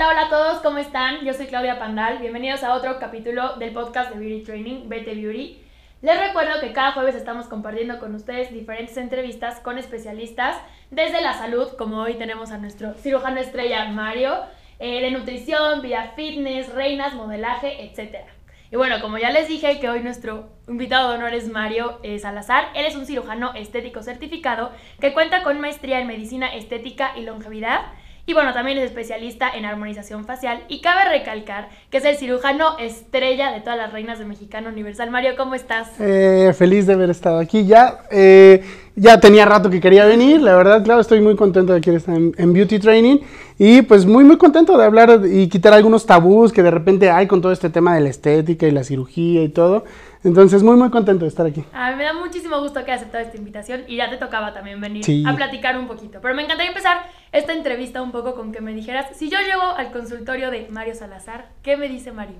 Hola, 0.00 0.08
hola 0.08 0.22
a 0.22 0.28
todos, 0.30 0.62
¿cómo 0.62 0.78
están? 0.78 1.26
Yo 1.26 1.34
soy 1.34 1.46
Claudia 1.46 1.78
Pandal. 1.78 2.20
Bienvenidos 2.20 2.62
a 2.62 2.72
otro 2.72 2.98
capítulo 2.98 3.56
del 3.56 3.74
podcast 3.74 4.10
de 4.10 4.18
Beauty 4.18 4.44
Training, 4.44 4.88
BT 4.88 5.14
Beauty. 5.14 5.62
Les 6.00 6.18
recuerdo 6.18 6.58
que 6.58 6.72
cada 6.72 6.92
jueves 6.92 7.14
estamos 7.14 7.48
compartiendo 7.48 7.98
con 7.98 8.14
ustedes 8.14 8.50
diferentes 8.50 8.96
entrevistas 8.96 9.60
con 9.60 9.76
especialistas 9.76 10.56
desde 10.90 11.20
la 11.20 11.34
salud, 11.34 11.68
como 11.76 11.98
hoy 11.98 12.14
tenemos 12.14 12.50
a 12.50 12.56
nuestro 12.56 12.94
cirujano 12.94 13.40
estrella 13.40 13.90
Mario, 13.90 14.38
eh, 14.78 15.02
de 15.02 15.10
nutrición, 15.10 15.82
vida 15.82 16.14
fitness, 16.16 16.72
reinas, 16.72 17.12
modelaje, 17.12 17.84
etc. 17.84 18.24
Y 18.70 18.76
bueno, 18.76 19.02
como 19.02 19.18
ya 19.18 19.28
les 19.28 19.48
dije 19.48 19.80
que 19.80 19.90
hoy 19.90 20.00
nuestro 20.00 20.48
invitado 20.66 21.10
de 21.10 21.18
honor 21.18 21.34
es 21.34 21.46
Mario 21.46 22.00
eh, 22.02 22.18
Salazar, 22.18 22.68
él 22.74 22.86
es 22.86 22.96
un 22.96 23.04
cirujano 23.04 23.52
estético 23.52 24.02
certificado 24.02 24.72
que 24.98 25.12
cuenta 25.12 25.42
con 25.42 25.60
maestría 25.60 26.00
en 26.00 26.06
medicina 26.06 26.54
estética 26.54 27.12
y 27.18 27.20
longevidad 27.20 27.82
y 28.30 28.32
bueno, 28.32 28.52
también 28.54 28.78
es 28.78 28.84
especialista 28.84 29.50
en 29.50 29.64
armonización 29.64 30.24
facial. 30.24 30.62
Y 30.68 30.80
cabe 30.80 31.18
recalcar 31.18 31.68
que 31.90 31.98
es 31.98 32.04
el 32.04 32.14
cirujano 32.14 32.78
estrella 32.78 33.50
de 33.50 33.60
todas 33.60 33.76
las 33.76 33.92
reinas 33.92 34.20
de 34.20 34.24
Mexicano 34.24 34.68
Universal. 34.68 35.10
Mario, 35.10 35.32
¿cómo 35.36 35.56
estás? 35.56 35.88
Eh, 35.98 36.52
feliz 36.56 36.86
de 36.86 36.92
haber 36.92 37.10
estado 37.10 37.40
aquí 37.40 37.66
ya. 37.66 38.02
Eh, 38.12 38.62
ya 38.94 39.18
tenía 39.18 39.46
rato 39.46 39.68
que 39.68 39.80
quería 39.80 40.04
venir, 40.04 40.42
la 40.42 40.54
verdad, 40.54 40.84
claro, 40.84 41.00
estoy 41.00 41.20
muy 41.20 41.34
contento 41.34 41.72
de 41.72 41.80
que 41.80 41.94
estar 41.94 42.14
en, 42.14 42.34
en, 42.36 42.52
Beauty 42.52 42.78
Training 42.78 43.18
y 43.58 43.82
pues 43.82 44.04
muy, 44.04 44.24
muy 44.24 44.36
contento 44.36 44.76
de 44.76 44.84
hablar 44.84 45.22
y 45.24 45.48
quitar 45.48 45.72
algunos 45.72 46.06
tabús 46.06 46.52
que 46.52 46.62
de 46.62 46.70
repente 46.70 47.10
hay 47.10 47.26
con 47.26 47.40
todo 47.40 47.50
este 47.50 47.70
tema 47.70 47.94
de 47.94 48.02
la 48.02 48.10
estética 48.10 48.66
y 48.66 48.70
la 48.70 48.84
cirugía 48.84 49.42
y 49.42 49.48
todo. 49.48 49.84
Entonces, 50.22 50.62
muy, 50.62 50.76
muy 50.76 50.90
contento 50.90 51.24
de 51.24 51.30
estar 51.30 51.46
aquí. 51.46 51.64
A 51.72 51.90
mí 51.90 51.96
me 51.96 52.04
da 52.04 52.12
muchísimo 52.12 52.60
gusto 52.60 52.84
que 52.84 52.92
hayas 52.92 53.02
aceptado 53.02 53.24
esta 53.24 53.38
invitación 53.38 53.84
y 53.88 53.96
ya 53.96 54.10
te 54.10 54.18
tocaba 54.18 54.52
también 54.52 54.78
venir 54.78 55.02
a 55.26 55.34
platicar 55.34 55.78
un 55.78 55.86
poquito. 55.86 56.18
Pero 56.20 56.34
me 56.34 56.42
encantaría 56.42 56.70
empezar 56.70 56.98
esta 57.32 57.52
entrevista 57.52 58.02
un 58.02 58.12
poco 58.12 58.34
con 58.34 58.52
que 58.52 58.60
me 58.60 58.74
dijeras, 58.74 59.06
si 59.16 59.28
yo 59.28 59.38
llego 59.38 59.62
al 59.62 59.92
consultorio 59.92 60.50
de 60.50 60.66
Mario 60.70 60.94
Salazar, 60.94 61.48
¿qué 61.62 61.76
me 61.76 61.88
dice 61.88 62.12
Mario? 62.12 62.36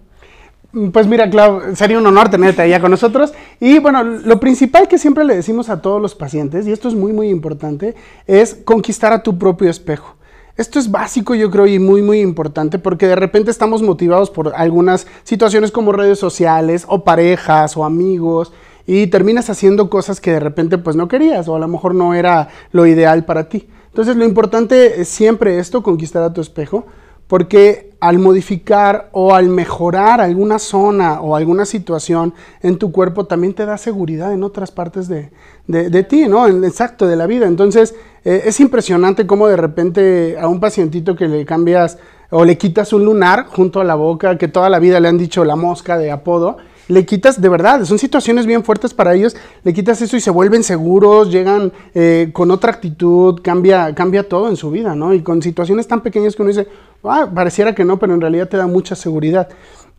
Pues 0.92 1.06
mira, 1.06 1.28
Clau, 1.28 1.74
sería 1.74 1.98
un 1.98 2.06
honor 2.06 2.28
tenerte 2.28 2.62
allá 2.62 2.80
con 2.80 2.92
nosotros. 2.92 3.32
Y 3.58 3.80
bueno, 3.80 4.04
lo 4.04 4.38
principal 4.38 4.86
que 4.86 4.98
siempre 4.98 5.24
le 5.24 5.34
decimos 5.34 5.68
a 5.68 5.82
todos 5.82 6.00
los 6.00 6.14
pacientes, 6.14 6.66
y 6.66 6.72
esto 6.72 6.88
es 6.88 6.94
muy, 6.94 7.12
muy 7.12 7.28
importante, 7.28 7.96
es 8.26 8.54
conquistar 8.54 9.12
a 9.12 9.22
tu 9.22 9.36
propio 9.36 9.68
espejo. 9.68 10.16
Esto 10.56 10.78
es 10.78 10.90
básico, 10.90 11.34
yo 11.34 11.50
creo, 11.50 11.66
y 11.66 11.78
muy, 11.78 12.02
muy 12.02 12.20
importante, 12.20 12.78
porque 12.78 13.08
de 13.08 13.16
repente 13.16 13.50
estamos 13.50 13.82
motivados 13.82 14.30
por 14.30 14.52
algunas 14.54 15.06
situaciones 15.24 15.72
como 15.72 15.92
redes 15.92 16.18
sociales, 16.18 16.84
o 16.86 17.02
parejas, 17.02 17.76
o 17.76 17.84
amigos, 17.84 18.52
y 18.86 19.06
terminas 19.06 19.50
haciendo 19.50 19.88
cosas 19.88 20.20
que 20.20 20.32
de 20.32 20.40
repente 20.40 20.78
pues 20.78 20.96
no 20.96 21.08
querías, 21.08 21.48
o 21.48 21.56
a 21.56 21.58
lo 21.58 21.68
mejor 21.68 21.94
no 21.94 22.14
era 22.14 22.48
lo 22.72 22.86
ideal 22.86 23.24
para 23.24 23.48
ti. 23.48 23.68
Entonces 23.90 24.16
lo 24.16 24.24
importante 24.24 25.00
es 25.00 25.08
siempre 25.08 25.58
esto, 25.58 25.82
conquistar 25.82 26.22
a 26.22 26.32
tu 26.32 26.40
espejo, 26.40 26.86
porque 27.26 27.90
al 28.00 28.18
modificar 28.18 29.08
o 29.12 29.34
al 29.34 29.48
mejorar 29.48 30.20
alguna 30.20 30.58
zona 30.58 31.20
o 31.20 31.36
alguna 31.36 31.64
situación 31.64 32.34
en 32.62 32.78
tu 32.78 32.90
cuerpo 32.90 33.26
también 33.26 33.54
te 33.54 33.66
da 33.66 33.78
seguridad 33.78 34.32
en 34.32 34.42
otras 34.42 34.72
partes 34.72 35.06
de, 35.06 35.30
de, 35.66 36.02
ti, 36.02 36.26
¿no? 36.26 36.48
Exacto, 36.48 37.06
de 37.06 37.14
la 37.14 37.26
vida. 37.26 37.46
Entonces, 37.46 37.94
eh, 38.24 38.42
es 38.46 38.58
impresionante 38.58 39.26
cómo 39.26 39.46
de 39.46 39.56
repente 39.56 40.36
a 40.40 40.48
un 40.48 40.58
pacientito 40.58 41.14
que 41.14 41.28
le 41.28 41.44
cambias 41.44 41.98
o 42.30 42.44
le 42.44 42.58
quitas 42.58 42.92
un 42.92 43.04
lunar 43.04 43.46
junto 43.46 43.80
a 43.80 43.84
la 43.84 43.94
boca, 43.94 44.38
que 44.38 44.48
toda 44.48 44.70
la 44.70 44.78
vida 44.78 44.98
le 44.98 45.08
han 45.08 45.18
dicho 45.18 45.44
la 45.44 45.56
mosca 45.56 45.98
de 45.98 46.10
apodo, 46.10 46.56
le 46.90 47.06
quitas, 47.06 47.40
de 47.40 47.48
verdad, 47.48 47.84
son 47.84 47.98
situaciones 47.98 48.46
bien 48.46 48.64
fuertes 48.64 48.92
para 48.92 49.14
ellos, 49.14 49.36
le 49.62 49.72
quitas 49.72 50.02
eso 50.02 50.16
y 50.16 50.20
se 50.20 50.30
vuelven 50.30 50.64
seguros, 50.64 51.30
llegan 51.30 51.72
eh, 51.94 52.30
con 52.32 52.50
otra 52.50 52.72
actitud, 52.72 53.40
cambia, 53.42 53.94
cambia 53.94 54.28
todo 54.28 54.48
en 54.48 54.56
su 54.56 54.70
vida, 54.70 54.94
¿no? 54.96 55.14
Y 55.14 55.22
con 55.22 55.40
situaciones 55.40 55.86
tan 55.86 56.02
pequeñas 56.02 56.34
que 56.34 56.42
uno 56.42 56.48
dice, 56.50 56.66
ah, 57.04 57.30
pareciera 57.32 57.74
que 57.74 57.84
no, 57.84 57.98
pero 57.98 58.14
en 58.14 58.20
realidad 58.20 58.48
te 58.48 58.56
da 58.56 58.66
mucha 58.66 58.96
seguridad. 58.96 59.48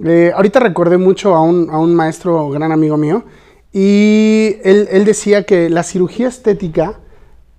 Eh, 0.04 0.32
ahorita 0.36 0.60
recordé 0.60 0.98
mucho 0.98 1.34
a 1.34 1.42
un, 1.42 1.96
maestro, 1.96 2.50
gran 2.50 2.72
amigo 2.72 2.98
mío, 2.98 3.24
y 3.72 4.58
él, 4.64 4.90
él 4.92 5.06
decía 5.06 5.46
que 5.46 5.70
la 5.70 5.84
cirugía 5.84 6.28
estética, 6.28 7.00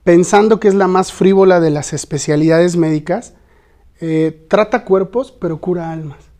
pensando 0.05 0.61
que 0.61 0.69
es 0.69 0.75
la 0.75 0.89
más 0.89 1.11
frívola 1.11 1.59
de 1.59 1.71
las 1.71 1.95
especialidades 1.95 2.77
médicas, 2.77 3.35
eh, 4.01 4.47
trata 4.49 4.85
cuerpos, 4.85 5.33
pero 5.33 5.59
cura 5.59 5.91
almas. 5.91 6.32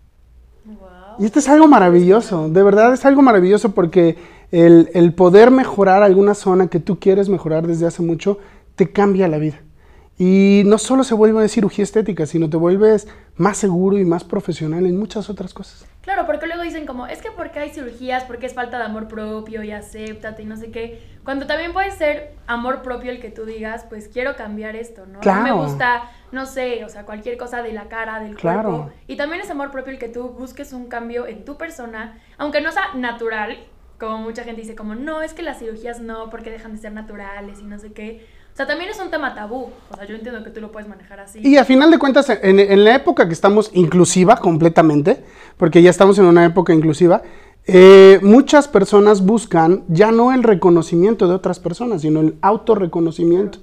Y 1.19 1.25
esto 1.25 1.39
es 1.39 1.49
algo 1.49 1.69
maravilloso, 1.69 2.49
de 2.49 2.63
verdad 2.63 2.93
es 2.93 3.05
algo 3.05 3.23
maravilloso 3.23 3.73
porque 3.73 4.17
el, 4.51 4.91
el, 4.95 5.15
poder 5.15 5.51
mejorar 5.51 6.03
alguna 6.03 6.35
zona 6.35 6.69
que 6.69 6.81
tú 6.81 6.99
quieres 6.99 7.29
mejorar 7.29 7.67
desde 7.67 7.87
hace 7.87 8.03
mucho 8.03 8.39
te 8.77 8.91
cambia 8.91 9.29
la 9.29 9.39
vida. 9.39 9.61
Y 10.25 10.63
no 10.67 10.79
solo 10.79 11.03
se 11.03 11.15
vuelve 11.15 11.49
cirugía 11.49 11.83
estética, 11.83 12.27
sino 12.27 12.49
te 12.49 12.57
vuelves 12.57 13.09
más 13.35 13.57
seguro 13.57 13.99
y 13.99 14.05
más 14.05 14.23
profesional 14.23 14.87
en 14.87 14.97
muchas 14.97 15.29
otras 15.29 15.53
cosas. 15.53 15.85
Claro, 16.01 16.27
porque 16.27 16.47
luego 16.47 16.63
dicen 16.63 16.87
como, 16.87 17.09
es 17.09 17.21
que 17.21 17.33
porque 17.33 17.59
hay 17.59 17.71
cirugías, 17.71 18.23
porque 18.23 18.47
es 18.47 18.55
falta 18.55 18.79
de 18.79 18.85
amor 18.85 19.09
propio 19.09 19.65
y 19.65 19.73
acéptate 19.73 20.43
y 20.43 20.45
no 20.45 20.57
sé 20.57 20.71
qué. 20.71 21.03
Cuando 21.25 21.49
también 21.49 21.73
puede 21.73 21.91
ser 21.91 22.37
amor 22.47 22.83
propio 22.83 23.11
el 23.11 23.19
que 23.19 23.31
tú 23.31 23.45
digas, 23.47 23.85
pues 23.89 24.07
quiero 24.07 24.37
cambiar 24.37 24.77
esto, 24.77 25.07
¿no? 25.07 25.19
Claro. 25.19 25.43
me 25.43 25.53
gusta, 25.61 26.05
no 26.31 26.47
sé, 26.47 26.85
o 26.85 26.89
sea, 26.89 27.05
cualquier 27.05 27.37
cosa 27.37 27.61
de 27.61 27.73
la 27.73 27.89
cara, 27.89 28.21
del 28.21 28.37
claro. 28.37 28.71
cuerpo. 28.71 28.93
Y 29.09 29.17
también 29.17 29.43
es 29.43 29.51
amor 29.51 29.73
propio 29.73 29.93
el 29.93 29.99
que 29.99 30.09
tú 30.09 30.29
busques 30.29 30.73
un 30.73 30.87
cambio 30.87 31.27
en 31.27 31.45
tu 31.45 31.57
persona, 31.57 32.17
aunque 32.39 32.61
no 32.61 32.71
sea 32.71 32.95
natural, 32.95 33.59
como 33.99 34.19
mucha 34.19 34.45
gente 34.45 34.61
dice, 34.61 34.77
como, 34.77 34.95
no, 34.95 35.21
es 35.23 35.35
que 35.35 35.43
las 35.43 35.59
cirugías 35.59 36.01
no, 36.01 36.31
porque 36.31 36.51
dejan 36.51 36.75
de 36.75 36.79
ser 36.79 36.93
naturales 36.93 37.59
y 37.59 37.65
no 37.65 37.81
sé 37.81 37.93
qué. 37.93 38.25
O 38.53 38.57
sea, 38.57 38.67
también 38.67 38.91
es 38.91 39.01
un 39.01 39.11
tema 39.11 39.35
tabú. 39.35 39.71
O 39.91 39.97
sea, 39.97 40.07
yo 40.07 40.15
entiendo 40.15 40.45
que 40.45 40.51
tú 40.51 40.61
lo 40.61 40.71
puedes 40.71 40.89
manejar 40.89 41.21
así. 41.21 41.41
Y 41.43 41.57
a 41.57 41.65
final 41.65 41.91
de 41.91 41.99
cuentas, 41.99 42.29
en, 42.29 42.61
en 42.61 42.85
la 42.85 42.95
época 42.95 43.27
que 43.27 43.33
estamos 43.33 43.71
inclusiva 43.73 44.37
completamente, 44.37 45.25
porque 45.57 45.81
ya 45.83 45.91
estamos 45.91 46.19
en 46.19 46.27
una 46.27 46.45
época 46.45 46.75
inclusiva, 46.75 47.23
eh, 47.67 48.19
muchas 48.23 48.67
personas 48.67 49.25
buscan 49.25 49.85
ya 49.89 50.11
no 50.11 50.33
el 50.33 50.43
reconocimiento 50.43 51.29
de 51.29 51.35
otras 51.35 51.61
personas, 51.61 52.03
sino 52.03 52.21
el 52.21 52.37
autorreconocimiento. 52.43 53.61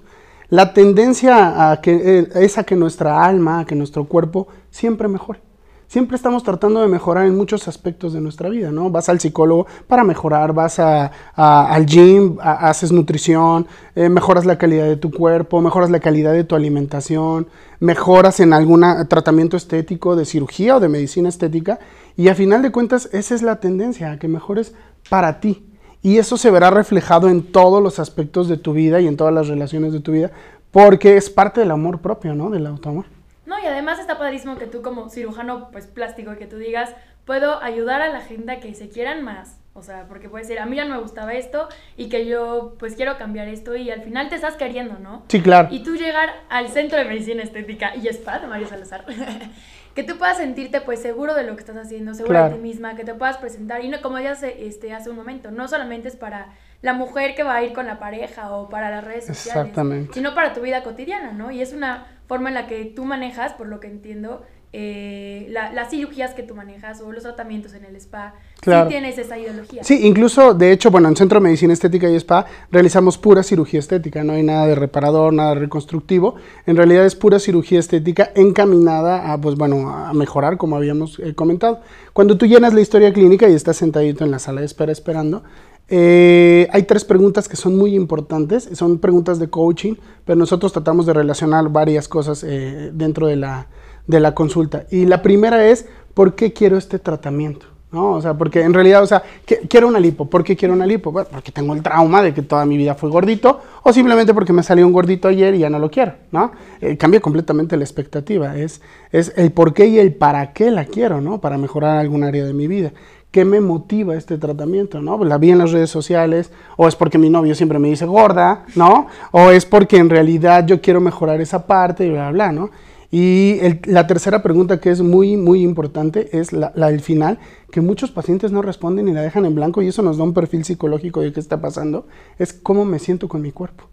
La 0.50 0.74
tendencia 0.74 1.72
a 1.72 1.82
que, 1.82 2.20
eh, 2.20 2.30
es 2.36 2.58
a 2.58 2.64
que 2.64 2.76
nuestra 2.76 3.24
alma, 3.24 3.60
a 3.60 3.66
que 3.66 3.76
nuestro 3.76 4.06
cuerpo 4.06 4.48
siempre 4.72 5.08
mejore 5.08 5.42
siempre 5.90 6.16
estamos 6.16 6.44
tratando 6.44 6.82
de 6.82 6.88
mejorar 6.88 7.26
en 7.26 7.36
muchos 7.36 7.68
aspectos 7.68 8.14
de 8.14 8.22
nuestra 8.22 8.48
vida, 8.48 8.72
¿no? 8.72 8.90
Vas 8.92 9.10
al 9.10 9.20
psicólogo 9.20 9.66
para 9.88 10.04
mejorar, 10.04 10.54
vas 10.54 10.80
a, 10.80 11.12
al 11.36 11.86
gym, 11.86 12.38
haces 12.40 12.92
nutrición, 12.92 13.68
eh, 13.96 14.08
mejoras 14.08 14.46
la 14.46 14.58
calidad 14.58 14.86
de 14.86 14.96
tu 14.96 15.12
cuerpo, 15.12 15.60
mejoras 15.62 15.90
la 15.90 16.00
calidad 16.00 16.32
de 16.32 16.44
tu 16.44 16.56
alimentación, 16.56 17.48
mejoras 17.80 18.40
en 18.40 18.54
algún 18.54 18.86
tratamiento 19.10 19.58
estético 19.58 20.16
de 20.16 20.26
cirugía 20.26 20.78
o 20.78 20.80
de 20.80 20.90
medicina 20.90 21.28
estética 21.28 21.80
y 22.16 22.28
a 22.28 22.36
final 22.36 22.62
de 22.62 22.72
cuentas 22.72 23.10
esa 23.12 23.34
es 23.34 23.42
la 23.42 23.60
tendencia, 23.60 24.12
a 24.12 24.20
que 24.20 24.28
mejores 24.28 24.74
para 25.10 25.40
ti. 25.40 25.66
Y 26.02 26.18
eso 26.18 26.38
se 26.38 26.52
verá 26.52 26.70
reflejado 26.70 27.30
en 27.30 27.52
todos 27.52 27.84
los 27.84 28.00
aspectos 28.00 28.48
de 28.48 28.58
tu 28.58 28.74
vida 28.74 29.02
y 29.02 29.08
en 29.08 29.18
todas 29.18 29.34
las 29.34 29.48
relaciones 29.48 29.92
de 29.92 30.00
tu 30.00 30.12
vida, 30.14 30.32
porque 30.72 31.18
es 31.18 31.30
parte 31.30 31.60
del 31.60 31.72
amor 31.72 32.00
propio, 32.00 32.36
¿no? 32.36 32.52
Del 32.52 32.68
autoamor. 32.68 33.06
No, 33.50 33.58
y 33.58 33.66
además 33.66 33.98
está 33.98 34.20
padrísimo 34.20 34.60
que 34.60 34.68
tú 34.68 34.84
como 34.84 35.10
cirujano 35.10 35.72
pues 35.72 35.88
plástico, 35.88 36.38
que 36.38 36.46
tú 36.46 36.58
digas, 36.58 36.94
puedo 37.26 37.62
ayudar 37.64 38.00
a 38.04 38.10
la 38.10 38.22
gente 38.22 38.52
a 38.52 38.60
que 38.60 38.76
se 38.76 38.90
quieran 38.90 39.24
más. 39.24 39.58
O 39.74 39.82
sea, 39.82 40.06
porque 40.08 40.30
puede 40.30 40.44
ser, 40.44 40.60
a 40.60 40.68
mí 40.68 40.76
ya 40.76 40.86
no 40.86 40.94
me 40.94 41.02
gustaba 41.02 41.34
esto 41.34 41.68
y 41.98 42.10
que 42.10 42.28
yo 42.28 42.76
pues 42.78 42.96
quiero 42.96 43.18
cambiar 43.18 43.48
esto 43.48 43.76
y 43.76 43.90
al 43.90 44.04
final 44.04 44.30
te 44.30 44.36
estás 44.36 44.56
queriendo, 44.56 45.00
¿no? 45.00 45.24
Sí, 45.30 45.42
claro. 45.42 45.70
Y 45.72 45.82
tú 45.82 45.96
llegar 45.96 46.30
al 46.50 46.68
Centro 46.70 47.00
de 47.00 47.06
Medicina 47.06 47.42
Estética 47.42 47.96
y 47.96 48.08
Spa 48.10 48.38
de 48.38 48.46
Mario 48.46 48.68
Salazar, 48.68 49.06
que 49.96 50.04
tú 50.04 50.18
puedas 50.20 50.38
sentirte 50.38 50.82
pues 50.82 51.02
seguro 51.02 51.34
de 51.34 51.44
lo 51.44 51.56
que 51.56 51.62
estás 51.62 51.78
haciendo, 51.78 52.14
seguro 52.14 52.44
de 52.44 52.50
ti 52.52 52.60
misma, 52.60 52.96
que 52.96 53.04
te 53.04 53.16
puedas 53.16 53.38
presentar 53.38 53.84
y 53.84 53.90
no 53.90 54.00
como 54.02 54.20
ya 54.20 54.36
se, 54.36 54.68
este, 54.68 54.94
hace 54.94 55.10
un 55.10 55.16
momento, 55.16 55.50
no 55.50 55.68
solamente 55.68 56.08
es 56.08 56.16
para 56.16 56.50
la 56.82 56.94
mujer 56.94 57.36
que 57.36 57.44
va 57.44 57.56
a 57.56 57.64
ir 57.64 57.74
con 57.74 57.86
la 57.86 58.00
pareja 58.00 58.52
o 58.56 58.70
para 58.70 58.90
las 58.90 59.04
redes 59.04 59.28
sociales, 59.28 59.68
Exactamente. 59.68 60.14
sino 60.14 60.34
para 60.34 60.54
tu 60.54 60.62
vida 60.62 60.84
cotidiana, 60.84 61.34
¿no? 61.34 61.52
Y 61.52 61.62
es 61.62 61.74
una 61.74 62.08
forma 62.28 62.50
en 62.50 62.56
la 62.56 62.68
que 62.68 62.86
tú 62.86 63.06
manejas, 63.06 63.54
por 63.54 63.68
lo 63.68 63.80
que 63.80 63.88
entiendo, 63.88 64.44
eh, 64.72 65.48
las 65.50 65.90
cirugías 65.90 66.36
que 66.36 66.44
tú 66.44 66.54
manejas 66.54 67.02
o 67.02 67.12
los 67.12 67.24
tratamientos 67.24 67.74
en 67.74 67.86
el 67.86 67.96
spa. 67.96 68.36
Claro. 68.62 68.86
Sí 68.86 68.90
tienes 68.90 69.18
esa 69.18 69.40
ideología. 69.40 69.84
Sí, 69.84 70.06
incluso, 70.06 70.54
de 70.54 70.72
hecho, 70.72 70.92
bueno, 70.92 71.08
en 71.08 71.16
Centro 71.16 71.40
de 71.40 71.46
Medicina 71.46 71.74
Estética 71.74 72.08
y 72.08 72.16
Spa 72.16 72.46
realizamos 72.72 73.18
pura 73.18 73.42
cirugía 73.42 73.80
estética, 73.80 74.24
no 74.24 74.34
hay 74.34 74.44
nada 74.44 74.68
de 74.68 74.76
reparador, 74.76 75.34
nada 75.34 75.56
de 75.56 75.62
reconstructivo. 75.62 76.36
En 76.68 76.78
realidad 76.78 77.04
es 77.06 77.16
pura 77.16 77.40
cirugía 77.40 77.80
estética 77.80 78.32
encaminada 78.36 79.34
a, 79.34 79.42
pues 79.42 79.56
bueno, 79.56 79.90
a 79.90 80.14
mejorar, 80.14 80.58
como 80.58 80.76
habíamos 80.76 81.18
eh, 81.20 81.34
comentado. 81.34 81.82
Cuando 82.14 82.38
tú 82.38 82.46
llenas 82.46 82.74
la 82.74 82.82
historia 82.82 83.12
clínica 83.12 83.50
y 83.50 83.56
estás 83.56 83.78
sentadito 83.78 84.24
en 84.24 84.30
la 84.30 84.38
sala 84.38 84.60
de 84.60 84.68
espera 84.68 84.92
esperando, 84.92 85.44
eh, 85.90 86.68
hay 86.72 86.84
tres 86.84 87.04
preguntas 87.04 87.48
que 87.48 87.56
son 87.56 87.78
muy 87.78 87.96
importantes, 87.96 88.70
son 88.74 89.00
preguntas 89.00 89.40
de 89.40 89.50
coaching, 89.50 89.96
pero 90.26 90.38
nosotros 90.38 90.72
tratamos 90.72 91.06
de 91.06 91.14
relacionar 91.14 91.70
varias 91.70 92.08
cosas 92.08 92.44
eh, 92.44 92.92
dentro 92.94 93.28
de 93.28 93.36
la, 93.36 93.68
de 94.08 94.20
la 94.20 94.36
consulta. 94.36 94.86
Y 94.92 95.06
la 95.06 95.22
primera 95.22 95.68
es, 95.68 95.88
¿por 96.14 96.36
qué 96.36 96.54
quiero 96.54 96.78
este 96.78 97.00
tratamiento? 97.00 97.66
¿no? 97.92 98.14
O 98.14 98.22
sea, 98.22 98.36
porque 98.36 98.62
en 98.62 98.74
realidad, 98.74 99.02
o 99.02 99.08
sea, 99.08 99.24
quiero 99.68 99.88
una 99.88 100.00
lipo. 100.00 100.30
¿Por 100.30 100.44
qué 100.44 100.56
quiero 100.56 100.74
una 100.74 100.86
lipo? 100.86 101.12
Bueno, 101.12 101.28
porque 101.32 101.52
tengo 101.52 101.74
el 101.74 101.82
trauma 101.82 102.22
de 102.22 102.34
que 102.34 102.42
toda 102.42 102.66
mi 102.66 102.78
vida 102.78 102.96
fue 102.96 103.10
gordito 103.10 103.62
o 103.84 103.92
simplemente 103.92 104.34
porque 104.34 104.54
me 104.54 104.62
salió 104.64 104.86
un 104.86 104.94
gordito 104.94 105.28
ayer 105.28 105.56
y 105.56 105.60
ya 105.60 105.70
no 105.70 105.80
lo 105.80 105.90
quiero, 105.90 106.14
¿no? 106.32 106.52
Eh, 106.82 106.98
cambia 106.98 107.20
completamente 107.20 107.78
la 107.78 107.84
expectativa. 107.84 108.58
Es, 108.58 108.82
es 109.12 109.34
el 109.36 109.52
por 109.52 109.74
qué 109.74 109.88
y 109.88 110.00
el 110.00 110.14
para 110.14 110.54
qué 110.54 110.70
la 110.72 110.86
quiero, 110.86 111.22
¿no? 111.22 111.42
Para 111.42 111.58
mejorar 111.58 111.98
algún 111.98 112.24
área 112.24 112.46
de 112.46 112.54
mi 112.54 112.68
vida. 112.68 112.92
¿Qué 113.32 113.46
me 113.46 113.62
motiva 113.62 114.16
este 114.16 114.38
tratamiento, 114.38 115.02
no? 115.02 115.24
La 115.24 115.38
vi 115.38 115.52
en 115.52 115.60
las 115.60 115.72
redes 115.72 115.92
sociales, 115.92 116.52
o 116.78 116.88
es 116.88 116.96
porque 116.96 117.20
mi 117.20 117.30
novio 117.30 117.54
siempre 117.54 117.78
me 117.78 117.90
dice 117.90 118.06
gorda, 118.06 118.66
¿no? 118.76 119.08
O 119.32 119.52
es 119.52 119.66
porque 119.66 119.98
en 119.98 120.10
realidad 120.10 120.66
yo 120.66 120.82
quiero 120.82 121.00
mejorar 121.00 121.40
esa 121.40 121.68
parte 121.68 122.08
y 122.08 122.10
bla, 122.10 122.32
bla, 122.32 122.52
¿no? 122.52 122.72
Y 123.12 123.60
la 123.86 124.06
tercera 124.06 124.44
pregunta 124.44 124.80
que 124.80 124.92
es 124.92 125.02
muy, 125.02 125.36
muy 125.36 125.64
importante 125.64 126.38
es 126.38 126.54
la, 126.54 126.72
del 126.72 127.02
final, 127.02 127.40
que 127.72 127.82
muchos 127.82 128.12
pacientes 128.12 128.52
no 128.52 128.62
responden 128.62 129.08
y 129.08 129.14
la 129.14 129.22
dejan 129.22 129.46
en 129.46 129.56
blanco 129.56 129.82
y 129.82 129.88
eso 129.88 130.04
nos 130.04 130.18
da 130.18 130.24
un 130.24 130.34
perfil 130.34 130.64
psicológico 130.64 131.22
de 131.22 131.34
qué 131.34 131.40
está 131.40 131.60
pasando, 131.60 132.06
es 132.38 132.54
cómo 132.54 132.86
me 132.86 133.00
siento 133.00 133.28
con 133.28 133.42
mi 133.42 133.52
cuerpo. 133.52 133.86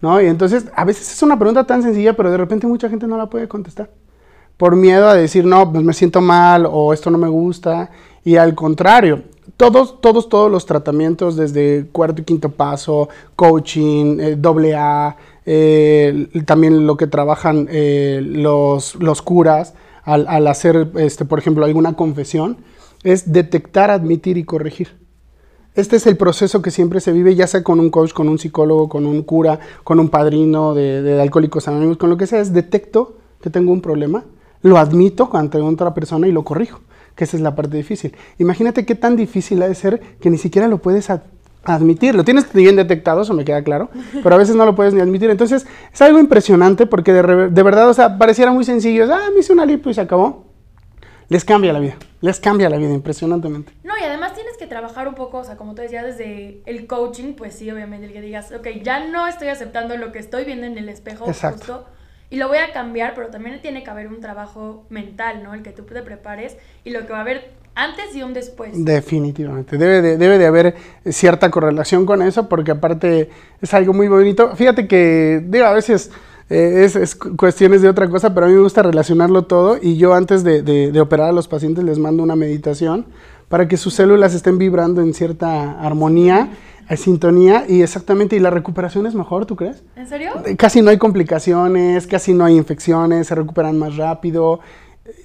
¿no? 0.00 0.20
Y 0.20 0.26
entonces 0.26 0.66
a 0.74 0.84
veces 0.84 1.12
es 1.12 1.22
una 1.22 1.38
pregunta 1.38 1.64
tan 1.64 1.82
sencilla, 1.82 2.14
pero 2.14 2.30
de 2.30 2.36
repente 2.36 2.66
mucha 2.66 2.88
gente 2.88 3.06
no 3.06 3.16
la 3.16 3.26
puede 3.26 3.46
contestar. 3.46 3.90
Por 4.58 4.76
miedo 4.76 5.08
a 5.08 5.14
decir, 5.14 5.46
no, 5.46 5.72
pues 5.72 5.82
me 5.82 5.94
siento 5.94 6.20
mal 6.20 6.68
o 6.70 6.92
esto 6.92 7.10
no 7.10 7.16
me 7.16 7.28
gusta. 7.28 7.90
Y 8.24 8.36
al 8.36 8.54
contrario, 8.54 9.22
todos, 9.56 10.00
todos, 10.00 10.28
todos 10.28 10.50
los 10.50 10.66
tratamientos 10.66 11.36
desde 11.36 11.86
cuarto 11.90 12.22
y 12.22 12.24
quinto 12.24 12.50
paso, 12.50 13.08
coaching, 13.34 14.20
eh, 14.20 14.36
doble 14.36 14.74
A, 14.76 15.16
eh, 15.46 16.28
también 16.44 16.86
lo 16.86 16.96
que 16.96 17.06
trabajan 17.06 17.68
eh, 17.70 18.20
los, 18.22 18.96
los, 18.96 19.22
curas 19.22 19.74
al, 20.04 20.46
hacer, 20.46 20.90
este, 20.96 21.24
por 21.24 21.38
ejemplo, 21.38 21.64
alguna 21.64 21.94
confesión, 21.94 22.58
es 23.02 23.32
detectar, 23.32 23.90
admitir 23.90 24.38
y 24.38 24.44
corregir. 24.44 24.96
Este 25.74 25.96
es 25.96 26.06
el 26.06 26.16
proceso 26.16 26.60
que 26.62 26.70
siempre 26.70 27.00
se 27.00 27.12
vive, 27.12 27.34
ya 27.34 27.46
sea 27.46 27.62
con 27.62 27.78
un 27.78 27.90
coach, 27.90 28.12
con 28.12 28.28
un 28.28 28.38
psicólogo, 28.38 28.88
con 28.88 29.06
un 29.06 29.22
cura, 29.22 29.60
con 29.84 30.00
un 30.00 30.08
padrino 30.08 30.74
de, 30.74 31.02
de 31.02 31.20
alcohólicos 31.20 31.68
anónimos, 31.68 31.96
con 31.96 32.10
lo 32.10 32.16
que 32.16 32.26
sea, 32.26 32.40
es 32.40 32.52
detecto 32.52 33.16
que 33.40 33.50
tengo 33.50 33.72
un 33.72 33.80
problema, 33.80 34.24
lo 34.62 34.78
admito 34.78 35.30
ante 35.34 35.58
otra 35.58 35.94
persona 35.94 36.26
y 36.26 36.32
lo 36.32 36.44
corrijo, 36.44 36.80
que 37.14 37.24
esa 37.24 37.36
es 37.36 37.42
la 37.42 37.54
parte 37.54 37.76
difícil. 37.76 38.16
Imagínate 38.38 38.84
qué 38.84 38.94
tan 38.94 39.16
difícil 39.16 39.62
ha 39.62 39.68
de 39.68 39.74
ser 39.74 40.00
que 40.20 40.30
ni 40.30 40.38
siquiera 40.38 40.68
lo 40.68 40.78
puedes 40.78 41.10
admitir. 41.64 42.14
Lo 42.14 42.24
tienes 42.24 42.52
bien 42.52 42.76
detectado, 42.76 43.22
eso 43.22 43.34
me 43.34 43.44
queda 43.44 43.62
claro, 43.62 43.90
pero 44.22 44.34
a 44.34 44.38
veces 44.38 44.56
no 44.56 44.64
lo 44.64 44.74
puedes 44.74 44.94
ni 44.94 45.00
admitir. 45.00 45.30
Entonces, 45.30 45.66
es 45.92 46.02
algo 46.02 46.18
impresionante 46.18 46.86
porque 46.86 47.12
de, 47.12 47.62
verdad, 47.62 47.88
o 47.88 47.94
sea, 47.94 48.18
pareciera 48.18 48.52
muy 48.52 48.64
sencillo. 48.64 49.06
Ah, 49.12 49.30
me 49.32 49.40
hice 49.40 49.52
una 49.52 49.66
lipo 49.66 49.90
y 49.90 49.94
se 49.94 50.00
acabó. 50.00 50.46
Les 51.30 51.44
cambia 51.44 51.74
la 51.74 51.78
vida, 51.78 51.96
les 52.22 52.40
cambia 52.40 52.70
la 52.70 52.78
vida 52.78 52.94
impresionantemente. 52.94 53.74
No, 53.84 53.92
y 54.00 54.02
además 54.02 54.32
tienes 54.32 54.56
que 54.56 54.66
trabajar 54.66 55.06
un 55.08 55.14
poco, 55.14 55.38
o 55.38 55.44
sea, 55.44 55.58
como 55.58 55.74
tú 55.74 55.82
decías, 55.82 56.06
desde 56.06 56.62
el 56.64 56.86
coaching, 56.86 57.34
pues 57.34 57.54
sí, 57.54 57.70
obviamente, 57.70 58.06
el 58.06 58.14
que 58.14 58.22
digas, 58.22 58.50
ok, 58.50 58.66
ya 58.82 59.06
no 59.06 59.26
estoy 59.26 59.48
aceptando 59.48 59.94
lo 59.98 60.10
que 60.10 60.20
estoy 60.20 60.46
viendo 60.46 60.64
en 60.64 60.78
el 60.78 60.88
espejo, 60.88 61.26
Exacto. 61.26 61.84
Y 62.30 62.36
lo 62.36 62.48
voy 62.48 62.58
a 62.58 62.72
cambiar, 62.72 63.14
pero 63.14 63.28
también 63.28 63.60
tiene 63.62 63.82
que 63.82 63.90
haber 63.90 64.08
un 64.08 64.20
trabajo 64.20 64.84
mental, 64.90 65.42
¿no? 65.42 65.54
El 65.54 65.62
que 65.62 65.72
tú 65.72 65.82
te 65.84 66.02
prepares 66.02 66.56
y 66.84 66.90
lo 66.90 67.06
que 67.06 67.12
va 67.12 67.18
a 67.18 67.22
haber 67.22 67.52
antes 67.74 68.14
y 68.14 68.22
un 68.22 68.34
después. 68.34 68.72
Definitivamente. 68.84 69.78
Debe 69.78 70.02
de, 70.02 70.16
debe 70.18 70.36
de 70.36 70.46
haber 70.46 70.74
cierta 71.08 71.50
correlación 71.50 72.04
con 72.04 72.22
eso, 72.22 72.48
porque 72.48 72.72
aparte 72.72 73.30
es 73.62 73.72
algo 73.72 73.92
muy 73.94 74.08
bonito. 74.08 74.54
Fíjate 74.56 74.88
que, 74.88 75.42
digo, 75.46 75.64
a 75.64 75.72
veces 75.72 76.10
eh, 76.50 76.84
es, 76.84 77.14
cuestiones 77.14 77.82
de 77.82 77.88
otra 77.88 78.08
cosa, 78.08 78.34
pero 78.34 78.46
a 78.46 78.48
mí 78.48 78.54
me 78.54 78.62
gusta 78.62 78.82
relacionarlo 78.82 79.44
todo. 79.44 79.78
Y 79.80 79.96
yo 79.96 80.14
antes 80.14 80.44
de, 80.44 80.62
de, 80.62 81.00
operar 81.00 81.28
a 81.28 81.32
los 81.32 81.46
pacientes 81.46 81.84
les 81.84 81.98
mando 81.98 82.22
una 82.22 82.36
meditación 82.36 83.06
para 83.48 83.68
que 83.68 83.76
sus 83.76 83.94
células 83.94 84.34
estén 84.34 84.58
vibrando 84.58 85.00
en 85.00 85.14
cierta 85.14 85.80
armonía. 85.80 86.50
En 86.88 86.96
sintonía 86.96 87.64
y 87.68 87.82
exactamente, 87.82 88.36
y 88.36 88.40
la 88.40 88.50
recuperación 88.50 89.06
es 89.06 89.14
mejor, 89.14 89.46
¿tú 89.46 89.56
crees? 89.56 89.82
¿En 89.96 90.08
serio? 90.08 90.32
Casi 90.56 90.82
no 90.82 90.90
hay 90.90 90.98
complicaciones, 90.98 92.06
casi 92.06 92.32
no 92.32 92.44
hay 92.44 92.56
infecciones, 92.56 93.26
se 93.26 93.34
recuperan 93.34 93.78
más 93.78 93.96
rápido. 93.96 94.60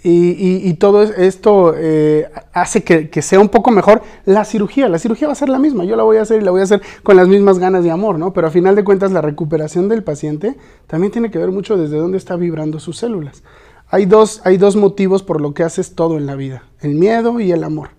Y, 0.01 0.73
todo 0.75 1.03
esto 1.03 1.73
eh, 1.75 2.29
hace 2.53 2.83
que, 2.83 3.21
sea 3.21 3.41
un 3.41 3.49
poco 3.49 3.69
mejor 3.69 4.01
la 4.25 4.45
cirugía. 4.45 4.87
La 4.87 4.97
cirugía 4.97 5.27
va 5.27 5.33
a 5.33 5.35
ser 5.35 5.49
la 5.49 5.59
misma. 5.59 5.83
Yo 5.83 5.97
la 5.97 6.03
voy 6.03 6.17
a 6.17 6.21
hacer 6.21 6.41
y 6.41 6.45
la 6.45 6.51
voy 6.51 6.61
a 6.61 6.63
hacer 6.63 6.81
con 7.03 7.17
las 7.17 7.27
mismas 7.27 7.59
ganas 7.59 7.83
de 7.83 7.91
amor, 7.91 8.17
¿no? 8.17 8.31
Pero 8.31 8.47
a 8.47 8.49
final 8.49 8.75
de 8.75 8.85
cuentas, 8.85 9.11
la 9.11 9.21
recuperación 9.21 9.89
del 9.89 10.03
paciente 10.03 10.55
también 10.87 11.11
tiene 11.11 11.31
que 11.31 11.37
ver 11.37 11.51
mucho 11.51 11.77
desde 11.77 11.97
dónde 11.97 12.17
está 12.17 12.37
vibrando 12.37 12.79
sus 12.79 12.97
células. 12.97 13.43
Hay 13.89 14.05
dos, 14.05 14.41
hay 14.45 14.57
dos 14.57 14.77
motivos 14.77 15.21
por 15.21 15.41
lo 15.41 15.53
que 15.53 15.63
haces 15.63 15.95
todo 15.95 16.17
en 16.17 16.27
la 16.27 16.35
vida: 16.35 16.63
el 16.79 16.95
miedo 16.95 17.41
y 17.41 17.51
el 17.51 17.63
amor 17.65 17.89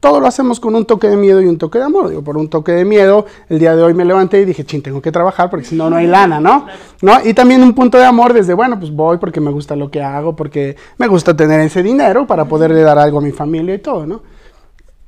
todo 0.00 0.20
lo 0.20 0.26
hacemos 0.26 0.60
con 0.60 0.74
un 0.74 0.84
toque 0.84 1.08
de 1.08 1.16
miedo 1.16 1.40
y 1.40 1.46
un 1.46 1.58
toque 1.58 1.78
de 1.78 1.84
amor. 1.84 2.08
Digo, 2.08 2.22
por 2.22 2.36
un 2.36 2.48
toque 2.48 2.72
de 2.72 2.84
miedo, 2.84 3.26
el 3.48 3.58
día 3.58 3.74
de 3.74 3.82
hoy 3.82 3.94
me 3.94 4.04
levanté 4.04 4.40
y 4.40 4.44
dije, 4.44 4.64
ching, 4.64 4.82
tengo 4.82 5.00
que 5.00 5.10
trabajar 5.10 5.50
porque 5.50 5.66
si 5.66 5.74
no, 5.74 5.90
no 5.90 5.96
hay 5.96 6.06
lana, 6.06 6.40
¿no? 6.40 6.66
¿no? 7.02 7.18
Y 7.24 7.34
también 7.34 7.62
un 7.62 7.74
punto 7.74 7.98
de 7.98 8.04
amor 8.04 8.32
desde, 8.32 8.54
bueno, 8.54 8.78
pues 8.78 8.92
voy 8.92 9.18
porque 9.18 9.40
me 9.40 9.50
gusta 9.50 9.74
lo 9.76 9.90
que 9.90 10.02
hago, 10.02 10.36
porque 10.36 10.76
me 10.98 11.06
gusta 11.06 11.36
tener 11.36 11.60
ese 11.60 11.82
dinero 11.82 12.26
para 12.26 12.44
poderle 12.44 12.82
dar 12.82 12.98
algo 12.98 13.18
a 13.18 13.22
mi 13.22 13.32
familia 13.32 13.74
y 13.74 13.78
todo, 13.78 14.06
¿no? 14.06 14.22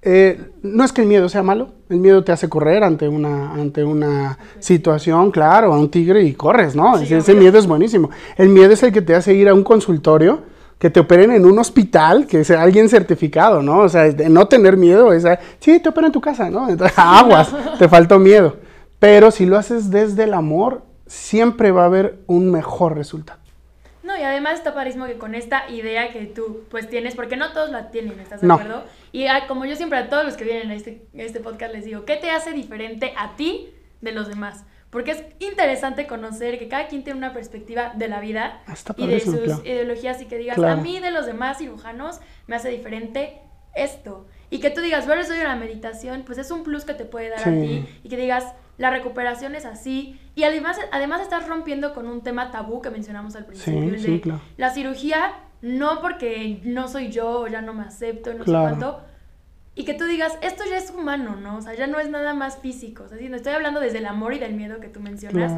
Eh, 0.00 0.52
no 0.62 0.84
es 0.84 0.92
que 0.92 1.02
el 1.02 1.08
miedo 1.08 1.28
sea 1.28 1.42
malo, 1.42 1.70
el 1.88 1.98
miedo 1.98 2.22
te 2.22 2.30
hace 2.30 2.48
correr 2.48 2.84
ante 2.84 3.08
una, 3.08 3.52
ante 3.52 3.82
una 3.82 4.38
situación, 4.60 5.32
claro, 5.32 5.72
a 5.74 5.78
un 5.78 5.90
tigre 5.90 6.22
y 6.22 6.34
corres, 6.34 6.76
¿no? 6.76 6.96
ese 6.96 7.34
miedo 7.34 7.58
es 7.58 7.66
buenísimo. 7.66 8.08
El 8.36 8.48
miedo 8.48 8.72
es 8.72 8.82
el 8.84 8.92
que 8.92 9.02
te 9.02 9.14
hace 9.14 9.34
ir 9.34 9.48
a 9.48 9.54
un 9.54 9.64
consultorio 9.64 10.40
que 10.78 10.90
te 10.90 11.00
operen 11.00 11.32
en 11.32 11.44
un 11.44 11.58
hospital, 11.58 12.26
que 12.26 12.44
sea 12.44 12.62
alguien 12.62 12.88
certificado, 12.88 13.62
¿no? 13.62 13.80
O 13.80 13.88
sea, 13.88 14.04
de 14.04 14.28
no 14.28 14.46
tener 14.46 14.76
miedo, 14.76 15.12
es, 15.12 15.24
sí, 15.58 15.80
te 15.80 15.88
operan 15.88 16.06
en 16.06 16.12
tu 16.12 16.20
casa, 16.20 16.50
¿no? 16.50 16.68
Entonces, 16.68 16.96
aguas, 16.98 17.52
te 17.78 17.88
faltó 17.88 18.18
miedo. 18.18 18.56
Pero 18.98 19.30
si 19.30 19.46
lo 19.46 19.58
haces 19.58 19.90
desde 19.90 20.24
el 20.24 20.34
amor, 20.34 20.82
siempre 21.06 21.72
va 21.72 21.82
a 21.82 21.86
haber 21.86 22.18
un 22.26 22.50
mejor 22.50 22.96
resultado. 22.96 23.40
No, 24.02 24.16
y 24.16 24.22
además 24.22 24.54
está 24.54 24.72
parísimo 24.72 25.04
que 25.04 25.18
con 25.18 25.34
esta 25.34 25.68
idea 25.68 26.12
que 26.12 26.24
tú 26.24 26.62
pues 26.70 26.88
tienes, 26.88 27.14
porque 27.14 27.36
no 27.36 27.52
todos 27.52 27.70
la 27.70 27.90
tienen, 27.90 28.18
¿estás 28.20 28.40
de 28.40 28.50
acuerdo? 28.50 28.84
Y 29.12 29.26
ah, 29.26 29.44
como 29.46 29.66
yo 29.66 29.76
siempre 29.76 29.98
a 29.98 30.08
todos 30.08 30.24
los 30.24 30.34
que 30.34 30.44
vienen 30.44 30.70
a 30.70 30.74
este, 30.74 31.02
a 31.14 31.22
este 31.22 31.40
podcast 31.40 31.74
les 31.74 31.84
digo, 31.84 32.06
¿qué 32.06 32.16
te 32.16 32.30
hace 32.30 32.52
diferente 32.52 33.12
a 33.18 33.36
ti 33.36 33.68
de 34.00 34.12
los 34.12 34.28
demás? 34.28 34.64
Porque 34.90 35.10
es 35.10 35.24
interesante 35.38 36.06
conocer 36.06 36.58
que 36.58 36.68
cada 36.68 36.88
quien 36.88 37.04
tiene 37.04 37.18
una 37.18 37.32
perspectiva 37.32 37.92
de 37.94 38.08
la 38.08 38.20
vida 38.20 38.62
y 38.96 39.06
de 39.06 39.20
sus 39.20 39.64
ideologías 39.64 40.22
y 40.22 40.26
que 40.26 40.38
digas, 40.38 40.58
a 40.58 40.76
mí 40.76 40.98
de 41.00 41.10
los 41.10 41.26
demás 41.26 41.58
cirujanos 41.58 42.20
me 42.46 42.56
hace 42.56 42.70
diferente 42.70 43.40
esto. 43.74 44.26
Y 44.50 44.60
que 44.60 44.70
tú 44.70 44.80
digas, 44.80 45.06
bueno, 45.06 45.22
soy 45.24 45.40
una 45.40 45.56
meditación, 45.56 46.22
pues 46.24 46.38
es 46.38 46.50
un 46.50 46.62
plus 46.62 46.84
que 46.84 46.94
te 46.94 47.04
puede 47.04 47.28
dar 47.28 47.40
a 47.40 47.52
ti 47.52 47.86
y 48.02 48.08
que 48.08 48.16
digas, 48.16 48.54
la 48.78 48.90
recuperación 48.90 49.54
es 49.54 49.66
así. 49.66 50.18
Y 50.34 50.44
además, 50.44 50.78
además 50.90 51.20
estás 51.20 51.46
rompiendo 51.46 51.92
con 51.92 52.06
un 52.06 52.22
tema 52.22 52.50
tabú 52.50 52.80
que 52.80 52.90
mencionamos 52.90 53.36
al 53.36 53.44
principio. 53.44 53.98
Sí, 53.98 54.20
claro. 54.20 54.40
La 54.56 54.70
cirugía, 54.70 55.34
no 55.60 56.00
porque 56.00 56.60
no 56.64 56.88
soy 56.88 57.10
yo, 57.10 57.40
o 57.40 57.46
ya 57.46 57.60
no 57.60 57.74
me 57.74 57.82
acepto, 57.82 58.32
no 58.32 58.44
sé 58.44 58.50
cuánto, 58.50 59.02
y 59.78 59.84
que 59.84 59.94
tú 59.94 60.06
digas, 60.06 60.36
esto 60.42 60.64
ya 60.68 60.76
es 60.76 60.90
humano, 60.90 61.36
¿no? 61.36 61.56
O 61.56 61.62
sea, 61.62 61.72
ya 61.72 61.86
no 61.86 62.00
es 62.00 62.10
nada 62.10 62.34
más 62.34 62.58
físico. 62.58 63.04
O 63.04 63.08
sea, 63.08 63.16
estoy 63.16 63.52
hablando 63.52 63.78
desde 63.78 63.98
el 63.98 64.06
amor 64.06 64.34
y 64.34 64.40
del 64.40 64.54
miedo 64.54 64.80
que 64.80 64.88
tú 64.88 64.98
mencionas. 64.98 65.52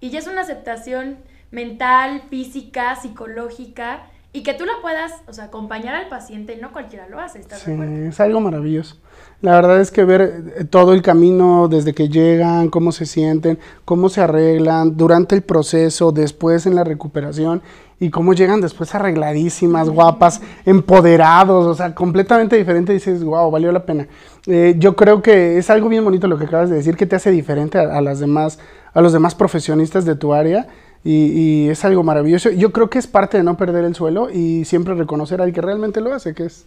Y 0.00 0.08
ya 0.08 0.18
es 0.18 0.26
una 0.26 0.40
aceptación 0.40 1.18
mental, 1.50 2.22
física, 2.30 2.96
psicológica, 2.96 4.06
y 4.36 4.42
que 4.42 4.52
tú 4.52 4.66
la 4.66 4.74
puedas, 4.82 5.12
o 5.26 5.32
sea, 5.32 5.44
acompañar 5.44 5.94
al 5.94 6.08
paciente, 6.08 6.58
no 6.60 6.70
cualquiera 6.70 7.08
lo 7.08 7.18
hace, 7.18 7.38
¿estás 7.38 7.60
sí, 7.60 7.72
es 7.72 8.20
algo 8.20 8.38
maravilloso. 8.42 8.96
La 9.40 9.52
verdad 9.52 9.80
es 9.80 9.90
que 9.90 10.04
ver 10.04 10.52
eh, 10.58 10.64
todo 10.64 10.92
el 10.92 11.00
camino 11.00 11.68
desde 11.68 11.94
que 11.94 12.10
llegan, 12.10 12.68
cómo 12.68 12.92
se 12.92 13.06
sienten, 13.06 13.58
cómo 13.86 14.10
se 14.10 14.20
arreglan, 14.20 14.94
durante 14.94 15.34
el 15.34 15.42
proceso, 15.42 16.12
después 16.12 16.66
en 16.66 16.74
la 16.74 16.84
recuperación, 16.84 17.62
y 17.98 18.10
cómo 18.10 18.34
llegan 18.34 18.60
después 18.60 18.94
arregladísimas, 18.94 19.88
guapas, 19.88 20.42
empoderados, 20.66 21.64
o 21.64 21.74
sea, 21.74 21.94
completamente 21.94 22.56
diferente, 22.56 22.92
dices, 22.92 23.24
wow, 23.24 23.50
valió 23.50 23.72
la 23.72 23.86
pena. 23.86 24.06
Eh, 24.46 24.74
yo 24.76 24.96
creo 24.96 25.22
que 25.22 25.56
es 25.56 25.70
algo 25.70 25.88
bien 25.88 26.04
bonito 26.04 26.28
lo 26.28 26.36
que 26.36 26.44
acabas 26.44 26.68
de 26.68 26.76
decir, 26.76 26.94
que 26.94 27.06
te 27.06 27.16
hace 27.16 27.30
diferente 27.30 27.78
a, 27.78 28.02
las 28.02 28.20
demás, 28.20 28.58
a 28.92 29.00
los 29.00 29.14
demás 29.14 29.34
profesionistas 29.34 30.04
de 30.04 30.14
tu 30.14 30.34
área. 30.34 30.66
Y, 31.08 31.68
es 31.68 31.84
algo 31.84 32.02
maravilloso. 32.02 32.50
Yo 32.50 32.72
creo 32.72 32.90
que 32.90 32.98
es 32.98 33.06
parte 33.06 33.36
de 33.36 33.44
no 33.44 33.56
perder 33.56 33.84
el 33.84 33.94
suelo 33.94 34.28
y 34.28 34.64
siempre 34.64 34.94
reconocer 34.94 35.40
al 35.40 35.52
que 35.52 35.60
realmente 35.60 36.00
lo 36.00 36.12
hace, 36.12 36.34
que 36.34 36.46
es 36.46 36.66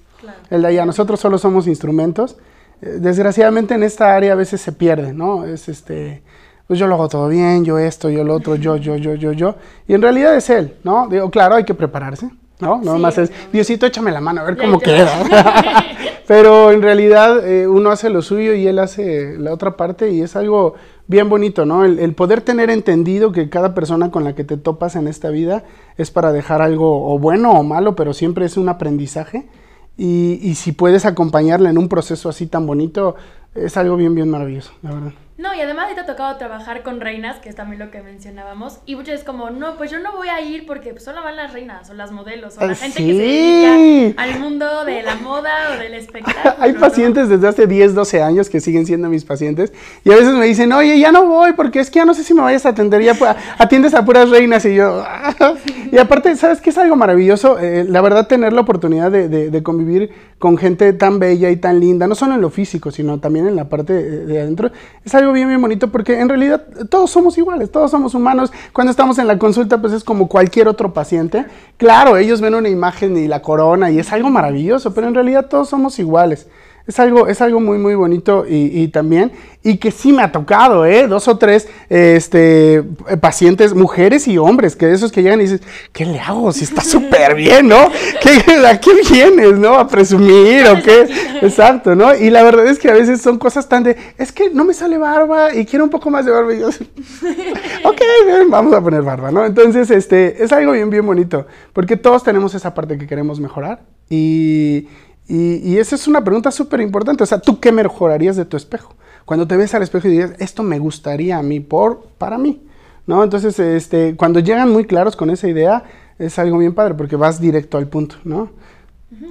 el 0.50 0.62
de 0.62 0.70
allá. 0.70 0.86
Nosotros 0.86 1.20
solo 1.20 1.38
somos 1.38 1.68
instrumentos. 1.68 2.38
Eh, 2.82 3.00
desgraciadamente 3.02 3.74
en 3.74 3.84
esta 3.84 4.16
área 4.16 4.32
a 4.32 4.36
veces 4.36 4.62
se 4.62 4.72
pierde, 4.72 5.12
¿no? 5.14 5.46
Es 5.46 5.68
este, 5.68 6.22
pues 6.68 6.80
yo 6.80 6.88
lo 6.88 6.96
hago 6.96 7.10
todo 7.10 7.28
bien, 7.28 7.66
yo 7.66 7.78
esto, 7.78 8.10
yo 8.10 8.24
lo 8.24 8.36
otro, 8.36 8.56
yo, 8.56 8.78
yo, 8.78 8.96
yo, 8.96 9.16
yo, 9.16 9.34
yo. 9.34 9.56
Y 9.88 9.94
en 9.94 10.02
realidad 10.02 10.34
es 10.36 10.50
él, 10.50 10.76
¿no? 10.86 11.10
Digo, 11.10 11.30
claro, 11.30 11.56
hay 11.56 11.66
que 11.66 11.74
prepararse, 11.74 12.30
¿no? 12.60 12.80
No 12.82 12.98
más 12.98 13.18
es, 13.18 13.32
Diosito, 13.52 13.88
échame 13.88 14.12
la 14.12 14.22
mano, 14.22 14.40
a 14.40 14.46
ver 14.46 14.56
cómo 14.56 14.80
queda. 14.80 15.12
Pero 16.28 16.72
en 16.72 16.82
realidad 16.82 17.46
eh, 17.46 17.68
uno 17.68 17.90
hace 17.90 18.10
lo 18.10 18.22
suyo 18.22 18.54
y 18.54 18.68
él 18.68 18.80
hace 18.80 19.36
la 19.38 19.52
otra 19.52 19.76
parte 19.76 20.12
y 20.12 20.22
es 20.22 20.36
algo 20.36 20.76
bien 21.10 21.28
bonito, 21.28 21.66
¿no? 21.66 21.84
El, 21.84 22.14
poder 22.14 22.42
tener 22.42 22.70
entendido 22.70 23.32
que 23.32 23.50
cada 23.50 23.74
persona 23.74 24.12
con 24.12 24.24
la 24.24 24.36
que 24.36 24.44
te 24.44 24.58
topas 24.58 24.96
en 24.96 25.08
esta 25.08 25.32
vida 25.32 25.66
es 25.98 26.12
para 26.12 26.32
dejar 26.32 26.62
algo 26.62 27.12
o 27.12 27.18
bueno 27.18 27.52
o 27.52 27.64
malo, 27.64 27.96
pero 27.96 28.14
siempre 28.14 28.46
es 28.46 28.58
un 28.58 28.70
aprendizaje 28.70 29.50
y, 29.98 30.40
y 30.42 30.54
si 30.54 30.72
puedes 30.72 31.06
acompañarla 31.06 31.72
en 31.72 31.80
un 31.80 31.90
proceso 31.90 32.30
así 32.30 32.46
tan 32.46 32.68
bonito, 32.68 33.16
es 33.56 33.76
algo 33.76 33.98
bien, 33.98 34.14
bien 34.14 34.30
maravilloso, 34.30 34.72
la 34.84 34.94
verdad. 34.94 35.14
No, 35.40 35.56
y 35.56 35.62
además 35.62 35.88
te 35.96 36.02
ha 36.02 36.06
tocado 36.06 36.36
trabajar 36.36 36.84
con 36.84 37.00
reinas, 37.00 37.38
que 37.38 37.48
es 37.48 37.56
también 37.56 37.80
lo 37.80 37.90
que 37.92 38.02
mencionábamos, 38.02 38.80
y 38.86 38.96
muchas 38.98 39.14
veces 39.14 39.26
como, 39.26 39.50
no, 39.52 39.78
pues 39.78 39.90
yo 39.90 39.98
no 40.00 40.12
voy 40.12 40.28
a 40.28 40.42
ir 40.42 40.66
porque 40.66 40.92
pues, 40.92 41.06
solo 41.06 41.24
van 41.24 41.38
las 41.38 41.54
reinas 41.54 41.90
o 41.90 41.94
las 41.94 42.12
modelos 42.12 42.58
o 42.58 42.66
la 42.66 42.74
Ah, 42.74 42.76
gente 42.76 42.98
sí. 42.98 43.08
que 43.08 43.14
se 43.14 43.22
dedica 43.22 44.22
al 44.22 44.40
mundo 44.42 44.84
de 44.84 45.02
la 45.02 45.16
moda 45.16 45.50
o 45.74 45.80
del 45.80 45.94
espectáculo. 45.94 46.56
Hay 46.60 46.74
¿no? 46.74 46.80
pacientes 46.82 47.30
desde 47.30 47.48
hace 47.48 47.68
10, 47.68 47.96
12 47.96 48.22
años 48.22 48.50
que 48.50 48.60
siguen 48.60 48.86
siendo 48.86 49.08
mis 49.08 49.24
pacientes 49.24 49.72
y 50.04 50.12
a 50.12 50.16
veces 50.18 50.34
me 50.34 50.46
dicen, 50.46 50.74
oye, 50.74 51.00
ya 51.00 51.14
no 51.14 51.26
voy 51.26 51.54
porque 51.54 51.80
es 51.80 51.90
que 51.90 52.00
ya 52.00 52.06
no 52.06 52.14
sé 52.14 52.26
si 52.26 52.34
me 52.34 52.42
vayas 52.42 52.66
a 52.66 52.70
atender, 52.70 53.02
ya 53.02 53.16
atiendes 53.58 53.94
a 53.94 54.04
puras 54.04 54.30
reinas 54.30 54.66
y 54.66 54.76
yo... 54.76 55.06
y 55.92 55.98
aparte, 55.98 56.36
¿sabes 56.36 56.60
qué 56.60 56.70
es 56.72 56.78
algo 56.78 56.98
maravilloso? 56.98 57.58
Eh, 57.60 57.86
la 57.88 58.02
verdad, 58.02 58.28
tener 58.28 58.52
la 58.52 58.60
oportunidad 58.62 59.10
de, 59.10 59.30
de- 59.30 59.50
de 59.50 59.64
convivir 59.64 60.12
con 60.38 60.58
gente 60.58 60.92
tan 60.94 61.18
bella 61.20 61.50
y 61.50 61.56
tan 61.56 61.80
linda, 61.80 62.08
no 62.08 62.16
solo 62.16 62.34
en 62.36 62.42
lo 62.42 62.50
físico, 62.50 62.92
sino 62.92 63.20
también 63.22 63.48
en 63.48 63.56
la 63.56 63.70
parte 63.70 63.94
de, 63.94 64.26
de 64.26 64.42
adentro, 64.42 64.72
es 65.06 65.16
algo 65.16 65.29
bien, 65.34 65.48
bien 65.48 65.62
bonito 65.62 65.92
porque 65.92 66.20
en 66.20 66.30
realidad 66.30 66.64
todos 66.90 67.12
somos 67.12 67.38
iguales, 67.38 67.72
todos 67.72 67.92
somos 67.92 68.16
humanos. 68.16 68.52
Cuando 68.74 68.92
estamos 68.92 69.18
en 69.18 69.28
la 69.28 69.38
consulta, 69.38 69.80
pues 69.80 69.94
es 69.94 70.04
como 70.04 70.28
cualquier 70.28 70.68
otro 70.68 70.94
paciente. 70.94 71.46
Claro, 71.78 72.18
ellos 72.18 72.42
ven 72.42 72.56
una 72.56 72.70
imagen 72.70 73.18
y 73.18 73.28
la 73.28 73.42
corona 73.42 73.92
y 73.92 74.00
es 74.00 74.12
algo 74.12 74.30
maravilloso, 74.30 74.94
pero 74.94 75.08
en 75.08 75.16
realidad 75.16 75.48
todos 75.48 75.70
somos 75.70 76.00
iguales. 76.00 76.48
Es 76.90 77.00
algo, 77.00 77.28
es 77.28 77.40
algo 77.40 77.60
muy, 77.60 77.78
muy 77.78 77.94
bonito 77.94 78.48
y, 78.50 78.82
y 78.82 78.88
también, 78.88 79.32
y 79.62 79.78
que 79.78 79.92
sí 79.92 80.12
me 80.12 80.24
ha 80.24 80.32
tocado, 80.32 80.88
¿eh? 80.88 81.06
Dos 81.06 81.28
o 81.28 81.38
tres 81.38 81.68
este, 81.88 82.84
pacientes, 83.22 83.76
mujeres 83.76 84.28
y 84.28 84.40
hombres, 84.40 84.76
que 84.76 84.88
de 84.88 84.96
esos 84.96 85.12
que 85.12 85.22
llegan 85.22 85.40
y 85.40 85.44
dices, 85.44 85.62
¿qué 85.94 86.04
le 86.04 86.20
hago? 86.20 86.52
Si 86.52 86.64
está 86.64 86.82
súper 86.84 87.36
bien, 87.36 87.68
¿no? 87.68 87.92
¿Qué, 88.24 88.52
¿A 88.66 88.80
qué 88.80 88.90
vienes, 89.08 89.54
no? 89.60 89.76
¿A 89.76 89.88
presumir 89.88 90.66
o 90.66 90.82
qué? 90.82 91.08
Exacto, 91.44 91.94
¿no? 91.94 92.16
Y 92.16 92.32
la 92.32 92.42
verdad 92.42 92.66
es 92.66 92.80
que 92.80 92.90
a 92.90 92.94
veces 92.94 93.22
son 93.22 93.38
cosas 93.38 93.70
tan 93.70 93.84
de, 93.84 93.96
es 94.18 94.32
que 94.32 94.50
no 94.50 94.66
me 94.66 94.74
sale 94.74 94.98
barba 94.98 95.54
y 95.54 95.68
quiero 95.68 95.84
un 95.84 95.92
poco 95.92 96.10
más 96.10 96.26
de 96.26 96.32
barba. 96.32 96.56
Y 96.56 96.60
yo, 96.60 96.70
ok, 97.84 98.02
bien, 98.26 98.50
vamos 98.50 98.74
a 98.74 98.82
poner 98.82 99.04
barba, 99.04 99.30
¿no? 99.30 99.46
Entonces, 99.46 99.92
este, 99.92 100.44
es 100.44 100.52
algo 100.52 100.72
bien, 100.72 100.90
bien 100.90 101.06
bonito, 101.06 101.46
porque 101.72 101.98
todos 101.98 102.24
tenemos 102.24 102.56
esa 102.56 102.74
parte 102.74 102.98
que 102.98 103.06
queremos 103.06 103.40
mejorar 103.40 103.82
y, 104.10 104.88
y, 105.30 105.78
esa 105.78 105.96
es 105.96 106.08
una 106.08 106.24
pregunta 106.24 106.50
súper 106.50 106.82
importante. 106.82 107.24
O 107.24 107.26
sea, 107.28 107.40
¿tú 107.40 107.60
qué 107.60 107.72
mejorarías 107.72 108.36
de 108.36 108.46
tu 108.46 108.58
espejo? 108.58 108.96
Cuando 109.26 109.48
te 109.48 109.56
ves 109.56 109.76
al 109.76 109.84
espejo 109.84 110.08
y 110.08 110.12
digas, 110.12 110.34
esto 110.40 110.64
me 110.64 110.80
gustaría 110.80 111.38
a 111.38 111.44
mí, 111.44 111.60
por, 111.60 112.08
para 112.18 112.40
mí, 112.40 112.64
¿no? 113.06 113.24
Entonces, 113.24 113.60
este, 113.60 114.16
cuando 114.16 114.40
llegan 114.40 114.72
muy 114.72 114.86
claros 114.86 115.16
con 115.16 115.30
esa 115.30 115.48
idea, 115.48 115.84
es 116.18 116.40
algo 116.40 116.58
bien 116.58 116.74
padre, 116.74 116.96
porque 116.96 117.16
vas 117.16 117.40
directo 117.40 117.78
al 117.78 117.88
punto, 117.88 118.16
¿no? 118.24 118.50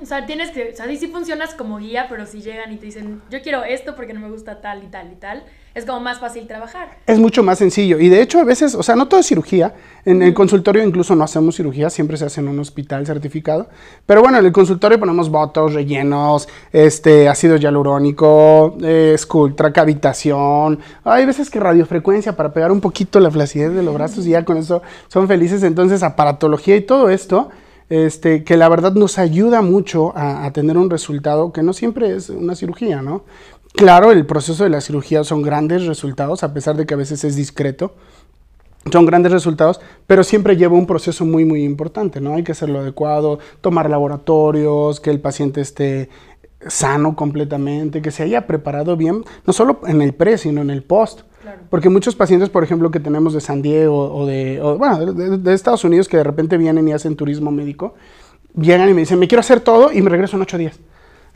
O 0.00 0.07
sea, 0.07 0.25
tienes 0.25 0.50
que, 0.50 0.71
o 0.73 0.76
sea, 0.76 0.87
sí 0.97 1.07
funcionas 1.09 1.55
como 1.55 1.78
guía, 1.78 2.07
pero 2.09 2.26
si 2.26 2.43
llegan 2.43 2.73
y 2.73 2.76
te 2.76 2.87
dicen, 2.87 3.21
yo 3.31 3.43
quiero 3.43 3.64
esto 3.64 3.97
porque 3.97 4.12
no 4.12 4.21
me 4.21 4.31
gusta 4.31 4.61
tal 4.61 4.85
y 4.85 4.87
tal 4.87 5.12
y 5.12 5.17
tal, 5.17 5.45
es 5.78 5.87
como 5.87 6.00
más 6.00 6.18
fácil 6.18 6.47
trabajar. 6.47 6.99
Es 7.06 7.18
mucho 7.18 7.42
más 7.42 7.58
sencillo. 7.58 7.99
Y 7.99 8.08
de 8.08 8.20
hecho, 8.20 8.40
a 8.40 8.44
veces, 8.44 8.75
o 8.75 8.82
sea, 8.82 8.97
no 8.97 9.08
todo 9.08 9.20
es 9.20 9.26
cirugía. 9.26 9.75
En 10.04 10.23
el 10.23 10.35
consultorio 10.35 10.82
incluso 10.85 11.14
no 11.14 11.25
hacemos 11.25 11.56
cirugía, 11.56 11.90
siempre 11.90 12.16
se 12.16 12.25
hace 12.25 12.40
en 12.40 12.49
un 12.49 12.58
hospital 12.58 13.06
certificado. 13.06 13.68
Pero 14.06 14.23
bueno, 14.23 14.38
en 14.38 14.47
el 14.47 14.52
consultorio 14.52 14.99
ponemos 14.99 15.30
botos, 15.30 15.75
rellenos, 15.75 16.49
este, 16.73 17.28
ácido 17.28 17.56
hialurónico, 17.56 18.76
eh, 18.82 19.14
Sculptra, 19.18 19.73
cavitación. 19.73 20.80
Hay 21.04 21.26
veces 21.26 21.50
que 21.50 21.61
radiofrecuencia 21.61 22.37
para 22.37 22.52
pegar 22.52 22.73
un 22.73 22.80
poquito 22.80 23.20
la 23.20 23.30
flacidez 23.30 23.73
de 23.73 23.82
los 23.82 23.94
brazos 23.94 24.26
y 24.26 24.30
ya 24.30 24.44
con 24.44 24.56
eso 24.56 24.82
son 25.08 25.28
felices. 25.28 25.62
Entonces, 25.62 26.02
aparatología 26.02 26.76
y 26.76 26.82
todo 26.82 27.11
esto. 27.11 27.50
Este, 27.90 28.44
que 28.44 28.58
la 28.58 28.68
verdad 28.68 28.92
nos 28.92 29.18
ayuda 29.18 29.62
mucho 29.62 30.12
a, 30.14 30.44
a 30.44 30.52
tener 30.52 30.76
un 30.76 30.90
resultado 30.90 31.54
que 31.54 31.62
no 31.62 31.73
siempre 31.73 32.14
es 32.14 32.28
una 32.28 32.54
cirugía, 32.54 33.00
¿no? 33.00 33.23
Claro, 33.78 34.11
el 34.11 34.26
proceso 34.26 34.64
de 34.64 34.70
la 34.70 34.80
cirugía 34.80 35.23
son 35.23 35.40
grandes 35.40 35.87
resultados, 35.87 36.42
a 36.42 36.52
pesar 36.52 36.76
de 36.76 36.85
que 36.85 36.94
a 36.94 36.97
veces 36.97 37.23
es 37.23 37.37
discreto. 37.37 37.94
Son 38.90 39.06
grandes 39.06 39.30
resultados, 39.30 39.80
pero 40.04 40.25
siempre 40.25 40.56
lleva 40.56 40.75
un 40.75 40.85
proceso 40.85 41.25
muy, 41.25 41.44
muy 41.44 41.62
importante, 41.62 42.20
¿no? 42.20 42.35
Hay 42.35 42.42
que 42.42 42.50
hacerlo 42.50 42.80
adecuado, 42.80 43.38
tomar 43.61 43.88
laboratorios, 43.88 44.99
que 44.99 45.11
el 45.11 45.20
paciente 45.20 45.61
esté 45.61 46.08
sano 46.66 47.14
completamente, 47.14 48.02
que 48.02 48.11
se 48.11 48.25
haya 48.25 48.49
preparado 48.49 48.97
bien, 48.97 49.25
no 49.47 49.52
solo 49.52 49.78
en 49.87 50.02
el 50.02 50.12
pre, 50.12 50.38
sino 50.38 50.61
en 50.61 50.70
el 50.70 50.82
post. 50.82 51.20
Claro. 51.40 51.61
Porque 51.70 51.88
muchos 51.88 52.16
pacientes, 52.16 52.49
por 52.49 52.64
ejemplo, 52.64 52.90
que 52.90 52.99
tenemos 52.99 53.32
de 53.32 53.40
San 53.40 53.62
Diego 53.62 54.12
o 54.12 54.26
de, 54.26 54.61
o, 54.61 54.76
bueno, 54.76 55.06
de, 55.06 55.38
de 55.38 55.54
Estados 55.54 55.85
Unidos, 55.85 56.08
que 56.08 56.16
de 56.16 56.25
repente 56.25 56.56
vienen 56.56 56.88
y 56.88 56.92
hacen 56.94 57.14
turismo 57.14 57.52
médico, 57.52 57.94
llegan 58.56 58.88
y 58.88 58.94
me 58.94 59.02
dicen, 59.02 59.20
me 59.20 59.28
quiero 59.28 59.38
hacer 59.38 59.61
todo 59.61 59.92
y 59.92 60.02
me 60.02 60.11
regreso 60.11 60.35
en 60.35 60.42
ocho 60.42 60.58
días. 60.58 60.80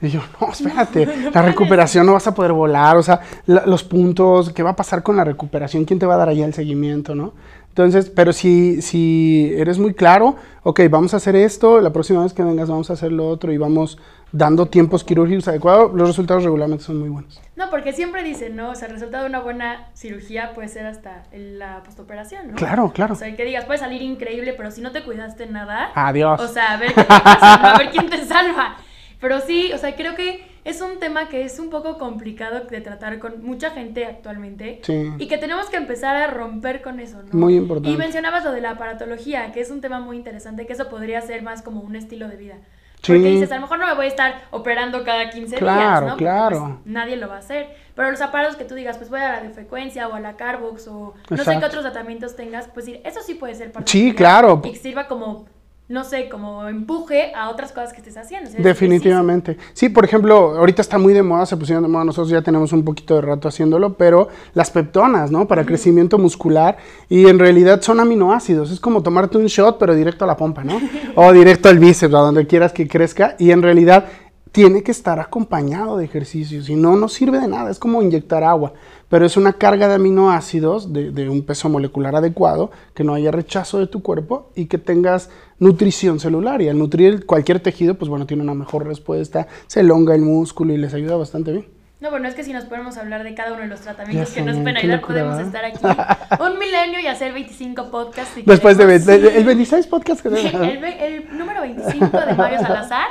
Y 0.03 0.09
yo, 0.09 0.21
no, 0.41 0.51
espérate, 0.53 1.07
la 1.33 1.43
recuperación 1.43 2.05
no 2.07 2.15
vas 2.15 2.27
a 2.27 2.35
poder 2.35 2.53
volar, 2.53 2.97
o 2.97 3.03
sea, 3.03 3.21
la- 3.47 3.65
los 3.67 3.85
puntos, 3.85 4.53
¿qué 4.53 4.63
va 4.63 4.71
a 4.71 4.77
pasar 4.77 5.03
con 5.03 5.17
la 5.17 5.25
recuperación? 5.25 5.85
¿Quién 5.85 5.99
te 6.01 6.07
va 6.07 6.15
a 6.15 6.19
dar 6.19 6.29
allá 6.29 6.45
el 6.45 6.55
seguimiento, 6.55 7.15
no? 7.15 7.33
Entonces, 7.69 8.11
pero 8.11 8.35
si, 8.35 8.83
si 8.83 9.51
eres 9.57 9.79
muy 9.79 9.95
claro, 9.95 10.37
ok, 10.63 10.81
vamos 10.91 11.15
a 11.15 11.17
hacer 11.19 11.37
esto, 11.37 11.81
la 11.81 11.91
próxima 11.91 12.23
vez 12.23 12.35
que 12.35 12.43
vengas 12.43 12.69
vamos 12.69 12.91
a 12.91 12.93
hacer 12.93 13.13
lo 13.13 13.27
otro 13.29 13.51
y 13.51 13.57
vamos 13.57 13.97
dando 14.31 14.67
tiempos 14.67 15.05
quirúrgicos 15.05 15.49
adecuados, 15.49 15.95
los 15.95 16.09
resultados 16.09 16.43
regularmente 16.45 16.85
son 16.85 16.99
muy 16.99 17.09
buenos. 17.09 17.41
No, 17.57 17.71
porque 17.71 17.93
siempre 17.95 18.23
dicen, 18.25 18.57
¿no? 18.57 18.71
O 18.71 18.75
sea, 18.75 18.89
el 18.89 18.95
resultado 18.95 19.23
de 19.25 19.31
una 19.31 19.41
buena 19.41 19.89
cirugía 19.95 20.53
puede 20.55 20.69
ser 20.69 20.85
hasta 20.85 21.23
la 21.33 21.83
postoperación, 21.83 22.49
¿no? 22.49 22.55
Claro, 22.57 22.91
claro. 22.95 23.15
O 23.15 23.17
sea, 23.17 23.35
que 23.37 23.45
digas, 23.45 23.65
puede 23.67 23.79
salir 23.79 24.03
increíble, 24.03 24.53
pero 24.55 24.71
si 24.71 24.81
no 24.83 24.91
te 24.91 25.03
cuidaste 25.03 25.47
nada, 25.47 25.91
Adiós. 25.95 26.41
o 26.41 26.49
sea, 26.49 26.73
a 26.73 26.77
ver 26.77 26.89
qué 26.93 27.03
te 27.03 27.05
pasa, 27.05 27.59
¿no? 27.63 27.69
a 27.69 27.79
ver 27.79 27.91
quién 27.91 28.11
te 28.11 28.25
salva. 28.27 28.77
Pero 29.23 29.41
sí, 29.41 29.73
o 29.73 29.79
sea, 29.79 29.95
creo 29.95 30.17
que 30.17 30.45
es 30.65 30.81
un 30.83 30.99
tema 30.99 31.29
que 31.29 31.45
es 31.45 31.61
un 31.61 31.71
poco 31.71 31.97
complicado 31.97 32.65
de 32.69 32.81
tratar 32.81 33.21
con 33.21 33.43
mucha 33.45 33.71
gente 33.71 34.05
actualmente. 34.05 34.81
Sí. 34.83 35.13
Y 35.17 35.29
que 35.29 35.39
tenemos 35.39 35.71
que 35.71 35.77
empezar 35.77 36.17
a 36.17 36.27
romper 36.27 36.83
con 36.83 36.99
eso, 36.99 37.23
¿no? 37.23 37.39
Muy 37.39 37.55
importante. 37.55 37.91
Y 37.91 37.97
mencionabas 37.97 38.45
lo 38.45 38.51
de 38.51 38.61
la 38.61 38.71
aparatología, 38.73 39.53
que 39.53 39.61
es 39.61 39.71
un 39.71 39.81
tema 39.81 40.01
muy 40.01 40.17
interesante, 40.17 40.67
que 40.67 40.73
eso 40.73 40.89
podría 40.89 41.21
ser 41.21 41.43
más 41.43 41.63
como 41.63 41.81
un 41.83 41.95
estilo 41.95 42.29
de 42.29 42.37
vida. 42.37 42.55
Sí. 43.01 43.13
Porque 43.13 43.31
dices, 43.31 43.53
a 43.53 43.57
lo 43.57 43.63
mejor 43.63 43.79
no 43.79 43.87
me 43.87 43.95
voy 43.95 44.07
a 44.07 44.09
estar 44.09 44.43
operando 44.51 45.05
cada 45.05 45.31
15 45.31 45.57
Claro, 45.57 45.79
días, 45.81 46.03
¿no? 46.03 46.09
Porque, 46.11 46.25
claro. 46.25 46.59
pues, 46.83 46.87
nadie 46.87 47.17
lo 47.17 47.29
va 47.29 47.37
a 47.37 47.39
hacer. 47.39 47.69
Pero 47.95 48.11
los 48.11 48.21
aparatos 48.21 48.57
que 48.57 48.65
tú 48.65 48.75
digas, 48.75 48.99
pues 48.99 49.09
voy 49.09 49.21
a 49.21 49.29
la 49.29 49.41
de 49.41 49.51
frecuencia 49.51 50.09
o 50.09 50.15
a 50.15 50.21
la 50.21 50.37
Carbox 50.37 50.89
o 50.89 51.15
no 51.31 51.45
sé 51.45 51.59
qué 51.61 51.65
otros 51.65 51.83
tratamientos 51.83 52.35
tengas, 52.35 52.69
pues 52.75 52.87
sí, 52.87 53.01
eso 53.05 53.21
sí 53.25 53.35
puede 53.35 53.55
ser 53.55 53.71
parte 53.71 53.91
Sí, 53.91 54.11
de 54.11 54.15
claro. 54.17 54.61
Y 54.65 54.71
que 54.73 54.77
sirva 54.79 55.07
como, 55.07 55.47
no 55.89 56.05
sé, 56.05 56.29
como 56.29 56.69
empuje 56.69 57.35
a 57.35 57.51
otras 57.51 57.73
cosas 57.73 57.93
que 57.93 57.99
estés 57.99 58.17
haciendo. 58.17 58.49
o 58.49 58.53
sea, 58.53 58.59
es 58.59 58.65
Definitivamente. 58.65 59.59
Sí, 59.75 59.89
por 59.89 60.05
ejemplo, 60.05 60.57
ahorita 60.57 60.81
está 60.81 60.97
muy 60.97 61.13
de 61.13 61.23
moda, 61.23 61.45
se 61.45 61.57
pusieron 61.57 61.83
de 61.83 61.89
moda, 61.89 62.05
nosotros 62.05 62.31
ya 62.31 62.41
tenemos 62.41 62.73
un 62.73 62.85
poquito 62.85 63.17
de 63.17 63.23
rato 63.23 63.49
haciéndolo, 63.49 63.95
pero 63.95 64.29
las 64.55 64.71
peptonas, 64.71 65.31
¿no? 65.31 65.47
Para 65.47 65.67
crecimiento 65.67 66.19
muscular 66.19 66.79
y 67.09 67.27
en 67.27 67.39
realidad 67.39 67.83
son 67.83 68.01
aminoácidos, 68.01 68.71
es 68.71 68.81
como 68.81 69.03
tomarte 69.03 69.37
un 69.37 69.47
shot 69.47 69.79
pero 69.79 69.95
directo 69.95 70.25
a 70.25 70.29
la 70.29 70.37
pompa, 70.37 70.65
¿no? 70.65 70.81
o 71.15 71.33
directo 71.33 71.69
al 71.69 71.79
bíceps, 71.79 72.15
a 72.15 72.19
donde 72.19 72.47
quieras 72.47 72.73
que 72.73 72.89
crezca 72.89 73.37
y 73.39 73.51
en 73.51 73.61
realidad 73.61 74.07
tiene 74.53 74.83
que 74.83 74.91
estar 74.91 75.19
acompañado 75.19 75.97
de 75.97 76.05
ejercicio, 76.05 76.63
si 76.63 76.77
no, 76.77 76.95
no 76.95 77.09
sirve 77.09 77.41
de 77.41 77.49
nada, 77.49 77.71
es 77.71 77.79
como 77.79 78.03
inyectar 78.03 78.45
agua, 78.45 78.75
pero 79.09 79.25
es 79.25 79.39
una 79.39 79.55
carga 79.55 79.89
de 79.89 79.95
aminoácidos 79.95 80.93
de, 80.93 81.11
de 81.11 81.29
un 81.29 81.43
peso 81.43 81.71
molecular 81.71 82.15
adecuado, 82.15 82.71
que 82.95 83.03
no 83.03 83.15
haya 83.15 83.31
rechazo 83.31 83.79
de 83.79 83.87
tu 83.87 84.03
cuerpo 84.03 84.51
y 84.55 84.67
que 84.67 84.77
tengas 84.77 85.31
nutrición 85.63 86.21
celular. 86.21 86.61
Y 86.61 86.69
al 86.69 86.79
nutrir 86.79 87.25
cualquier 87.27 87.61
tejido, 87.61 87.95
pues 87.95 88.09
bueno, 88.09 88.27
tiene 88.27 88.43
una 88.43 88.55
mejor 88.55 88.87
respuesta, 88.87 89.47
se 89.67 89.81
elonga 89.81 90.15
el 90.15 90.23
músculo 90.23 90.73
y 90.73 90.77
les 90.79 90.93
ayuda 90.95 91.17
bastante 91.17 91.53
bien. 91.53 91.67
No, 92.01 92.11
bueno, 92.11 92.27
es 92.27 92.35
que 92.35 92.43
si 92.43 92.53
nos 92.53 92.65
ponemos 92.65 92.97
a 92.97 93.03
hablar 93.03 93.23
de 93.23 93.33
cada 93.33 93.53
uno 93.53 93.63
de 93.63 93.69
los 93.69 93.81
tratamientos 93.81 94.31
Ya 94.31 94.35
que 94.35 94.41
sé, 94.41 94.45
nos 94.45 94.57
pueden 94.57 94.77
ayudar, 94.77 95.01
podemos 95.03 95.39
estar 95.39 95.65
aquí 95.65 95.79
un 96.43 96.59
milenio 96.59 96.99
y 96.99 97.07
hacer 97.07 97.33
25 97.33 97.93
podcasts. 97.93 98.33
si 98.35 98.43
Después 98.43 98.77
de, 98.77 98.87
queremos. 98.87 99.07
de- 99.07 99.39
el 99.39 99.45
26 99.45 99.87
podcast 99.87 100.21
que 100.21 100.29
el, 100.29 100.83
el 100.85 101.39
número 101.39 101.61
25 101.61 102.07
de 102.27 102.35
Mario 102.35 102.59
Salazar. 102.59 103.07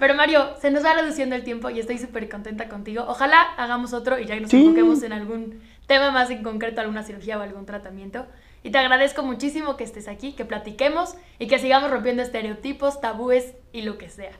Pero 0.00 0.14
Mario, 0.16 0.44
se 0.60 0.72
nos 0.72 0.84
va 0.84 0.92
reduciendo 0.94 1.36
el 1.36 1.44
tiempo 1.44 1.70
y 1.70 1.78
estoy 1.78 1.98
súper 1.98 2.28
contenta 2.28 2.68
contigo. 2.68 3.04
Ojalá 3.06 3.42
hagamos 3.56 3.92
otro 3.92 4.18
y 4.18 4.26
ya 4.26 4.34
nos 4.40 4.50
Sí. 4.50 4.60
enfoquemos 4.64 5.04
en 5.04 5.12
algún 5.12 5.60
tema 5.86 6.10
más 6.10 6.28
en 6.30 6.42
concreto, 6.42 6.80
alguna 6.80 7.04
cirugía 7.04 7.38
o 7.38 7.42
algún 7.42 7.64
tratamiento. 7.64 8.26
Y 8.62 8.70
te 8.70 8.78
agradezco 8.78 9.22
muchísimo 9.22 9.76
que 9.76 9.84
estés 9.84 10.08
aquí, 10.08 10.32
que 10.32 10.44
platiquemos 10.44 11.16
y 11.38 11.48
que 11.48 11.58
sigamos 11.58 11.90
rompiendo 11.90 12.22
estereotipos, 12.22 13.00
tabúes 13.00 13.54
y 13.72 13.82
lo 13.82 13.98
que 13.98 14.08
sea. 14.08 14.32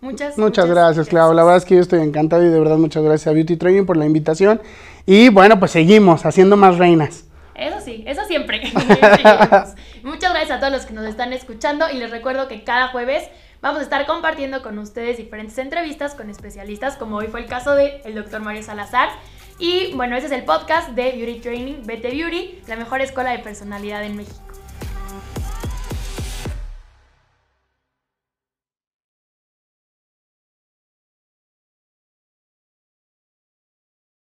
Muchas, 0.00 0.38
Muchas 0.38 0.66
gracias, 0.66 1.08
Clau. 1.08 1.32
La 1.34 1.42
verdad 1.44 1.58
es 1.58 1.64
que 1.64 1.74
yo 1.74 1.80
estoy 1.80 2.00
encantado 2.00 2.42
y 2.44 2.48
de 2.48 2.58
verdad 2.58 2.78
muchas 2.78 3.02
gracias 3.02 3.26
a 3.26 3.32
Beauty 3.32 3.56
Training 3.56 3.84
por 3.84 3.96
la 3.96 4.06
invitación. 4.06 4.60
Y 5.04 5.28
bueno, 5.28 5.58
pues 5.58 5.72
seguimos 5.72 6.24
haciendo 6.24 6.56
más 6.56 6.78
reinas. 6.78 7.26
Eso 7.54 7.80
sí, 7.80 8.04
eso 8.06 8.24
siempre. 8.24 8.62
Muchas 10.02 10.32
gracias 10.32 10.50
a 10.50 10.60
todos 10.60 10.72
los 10.72 10.86
que 10.86 10.94
nos 10.94 11.04
están 11.06 11.34
escuchando 11.34 11.90
y 11.90 11.98
les 11.98 12.10
recuerdo 12.10 12.48
que 12.48 12.64
cada 12.64 12.88
jueves 12.88 13.28
vamos 13.60 13.80
a 13.80 13.82
estar 13.82 14.06
compartiendo 14.06 14.62
con 14.62 14.78
ustedes 14.78 15.18
diferentes 15.18 15.58
entrevistas 15.58 16.14
con 16.14 16.30
especialistas, 16.30 16.96
como 16.96 17.16
hoy 17.16 17.26
fue 17.26 17.40
el 17.40 17.46
caso 17.46 17.74
del 17.74 18.00
el 18.04 18.14
doctor 18.14 18.40
Mario 18.40 18.62
Salazar. 18.62 19.10
Y 19.60 19.92
bueno, 19.92 20.16
ese 20.16 20.26
es 20.26 20.32
el 20.32 20.44
podcast 20.44 20.90
de 20.90 21.12
Beauty 21.12 21.40
Training, 21.40 21.82
Vete 21.84 22.10
Beauty, 22.10 22.62
la 22.66 22.76
mejor 22.76 23.02
escuela 23.02 23.32
de 23.32 23.40
personalidad 23.40 24.02
en 24.04 24.16
México. 24.16 24.49